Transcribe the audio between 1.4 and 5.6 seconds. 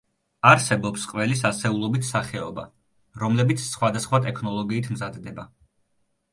ასეულობით სახეობა, რომლებიც სხვადასხვა ტექნოლოგიით მზადდება.